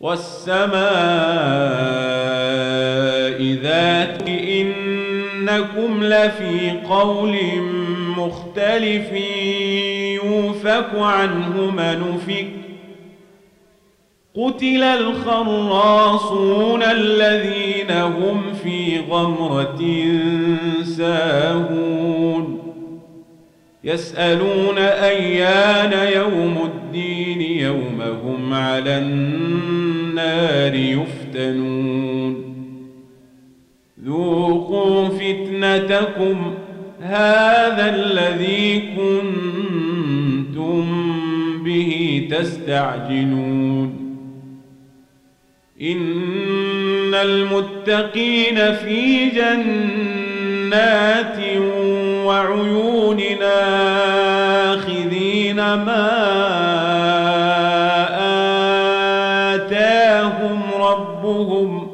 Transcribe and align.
والسماء 0.00 0.78
ذات 3.62 4.28
إنكم 4.28 6.04
لفي 6.04 6.70
قول 6.90 7.36
مختلف 8.16 9.12
يوفك 10.24 10.88
عنه 10.94 11.70
من 11.70 12.18
فك 12.26 12.46
قتل 14.34 14.82
الخراصون 14.82 16.82
الذين 16.82 17.90
هم 17.90 18.42
في 18.62 19.00
غمرة 19.10 19.82
ساهون 20.84 22.67
يسألون 23.84 24.78
أيان 24.78 26.12
يوم 26.14 26.58
الدين 26.64 27.40
يوم 27.40 28.02
هم 28.24 28.54
على 28.54 28.98
النار 28.98 30.74
يفتنون. 30.74 32.44
ذوقوا 34.04 35.08
فتنتكم 35.08 36.54
هذا 37.00 37.94
الذي 37.94 38.82
كنتم 38.96 40.84
به 41.64 42.28
تستعجلون. 42.30 44.08
إن 45.82 47.14
المتقين 47.14 48.74
في 48.74 49.28
جنات 49.28 50.28
وعيون 52.28 53.20
آخذين 54.72 55.56
ما 55.56 56.08
آتاهم 59.54 60.62
ربهم 60.80 61.88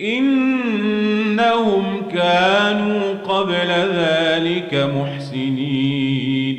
إنهم 0.00 1.84
كانوا 2.14 3.12
قبل 3.24 3.68
ذلك 3.94 4.90
محسنين. 4.96 6.58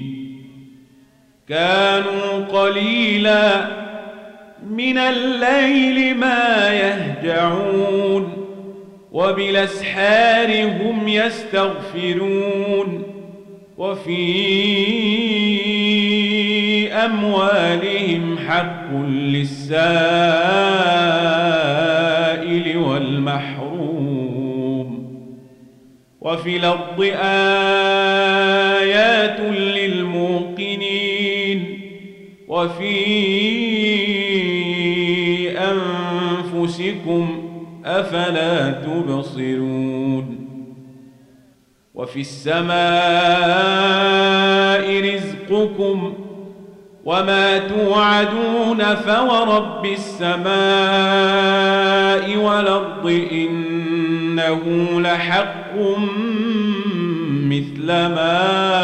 كانوا 1.50 2.46
قليلا 2.52 3.66
من 4.70 4.98
الليل 4.98 6.18
ما 6.18 6.70
يهجعون. 6.74 8.43
وبالأسحار 9.14 10.64
هم 10.66 11.08
يستغفرون 11.08 13.04
وفي 13.78 14.24
أموالهم 16.94 18.38
حق 18.38 18.94
للسائل 19.08 19.94
والمحروم 22.78 23.74
وفي 26.22 26.58
الأرض 26.58 27.02
آيات 28.82 29.40
للموقنين 29.60 30.94
وفي 32.48 32.94
أنفسكم 35.60 37.53
أفلا 37.86 38.72
تبصرون 38.72 40.48
وفي 41.94 42.22
السماء 42.22 42.74
رزقكم 45.14 46.14
وما 47.06 47.58
توعدون 47.58 48.96
فورب 48.96 49.86
السماء 49.86 50.44
والأرض 52.38 53.26
إنه 53.32 54.62
لحق 55.02 55.74
مثل 57.50 57.86
ما 57.88 58.84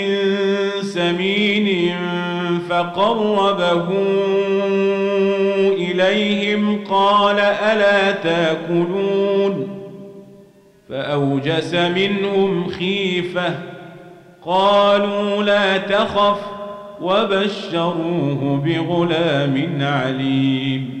سمين 1.11 1.95
فقربه 2.69 3.87
إليهم 5.73 6.83
قال 6.89 7.39
ألا 7.39 8.11
تاكلون 8.11 9.67
فأوجس 10.89 11.73
منهم 11.73 12.67
خيفة 12.67 13.53
قالوا 14.45 15.43
لا 15.43 15.77
تخف 15.77 16.39
وبشروه 17.01 18.61
بغلام 18.65 19.77
عليم 19.81 21.00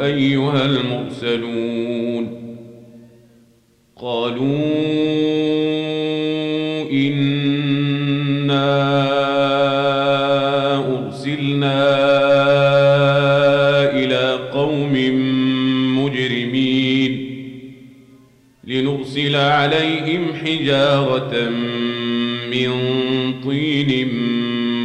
أيها 0.00 0.64
المرسلون 0.66 2.40
قالوا 3.96 4.70
إنا 6.92 8.70
أرسلنا 10.98 11.80
إلى 13.92 14.38
قوم 14.52 14.92
مجرمين 15.98 17.30
لنرسل 18.64 19.36
عليهم 19.36 20.26
حجارة 20.44 21.48
من 22.50 22.70
طين 23.44 24.19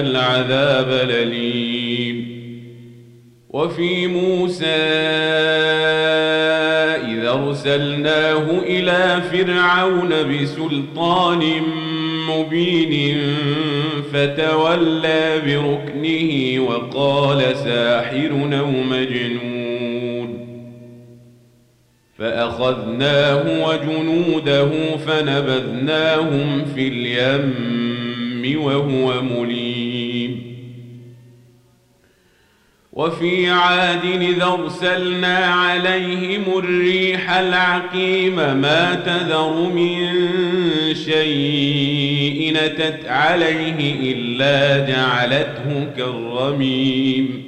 العذاب 0.00 0.88
الأليم. 0.90 2.38
وفي 3.50 4.06
موسى 4.06 4.66
إذا 7.08 7.30
أرسلناه 7.30 8.46
إلى 8.66 9.22
فرعون 9.32 10.08
بسلطان 10.08 11.42
مبين 12.30 13.18
فتولى 14.12 15.42
بركنه 15.46 16.60
وقال 16.60 17.56
ساحر 17.56 18.30
أو 18.60 18.70
مجنون. 18.70 19.68
فأخذناه 22.18 23.68
وجنوده 23.68 24.70
فنبذناهم 25.06 26.64
في 26.74 26.88
اليم 26.88 28.58
وهو 28.64 29.22
مليم. 29.22 29.87
وفي 32.98 33.50
عاد 33.50 34.04
إذا 34.04 34.44
أرسلنا 34.44 35.36
عليهم 35.36 36.42
الريح 36.58 37.30
العقيم 37.30 38.36
ما 38.36 38.94
تذر 38.94 39.70
من 39.74 40.14
شيء 40.94 42.52
نتت 42.54 43.08
عليه 43.08 44.12
إلا 44.12 44.86
جعلته 44.92 45.86
كالرميم 45.96 47.47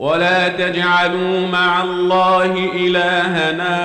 ولا 0.00 0.48
تجعلوا 0.48 1.46
مع 1.46 1.84
الله 1.84 2.70
إلهنا 2.74 3.76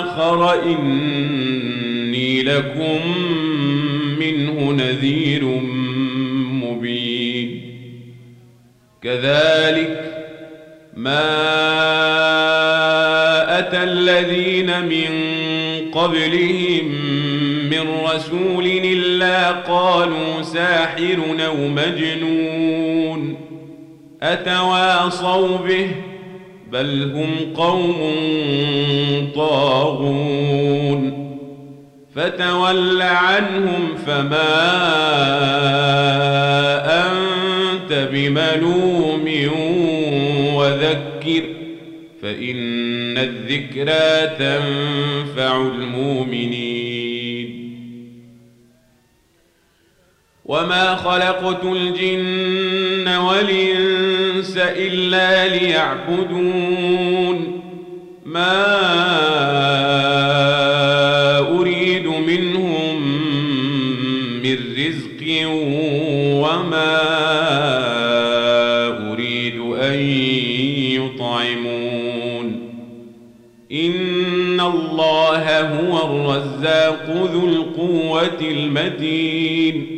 آخر 0.00 0.62
إني 0.62 2.42
لكم 2.42 3.00
منه 4.18 4.72
نذير 4.72 5.44
مبين. 6.62 7.60
كذلك 9.02 10.24
ما 10.96 11.28
أتى 13.58 13.82
الذين 13.82 14.86
من 14.86 15.10
قبلهم 15.92 16.88
من 17.70 17.84
رسول 18.14 18.66
إلا 18.66 19.50
قالوا 19.50 20.42
ساحر 20.42 21.18
أو 21.46 21.68
مجنون. 21.68 23.47
أتواصوا 24.22 25.56
به 25.56 25.90
بل 26.72 27.12
هم 27.14 27.54
قوم 27.54 27.96
طاغون 29.34 31.28
فتول 32.14 33.02
عنهم 33.02 33.96
فما 34.06 34.58
أنت 37.06 38.08
بملوم 38.12 39.50
وذكر 40.54 41.42
فإن 42.22 43.18
الذكرى 43.18 44.36
تنفع 44.38 45.56
المؤمنين 45.56 46.78
وما 50.44 50.96
خلقت 50.96 51.64
الجن 51.64 53.08
والإنس 53.08 54.07
إلا 54.56 55.48
ليعبدون. 55.48 57.38
ما 58.26 58.78
أريد 61.60 62.06
منهم 62.06 63.02
من 64.42 64.56
رزق 64.78 65.48
وما 66.44 66.98
أريد 69.12 69.60
أن 69.60 70.00
يطعمون. 70.92 72.46
إن 73.72 74.60
الله 74.60 75.60
هو 75.60 75.98
الرزاق 76.06 77.30
ذو 77.32 77.48
القوة 77.48 78.40
المتين. 78.40 79.97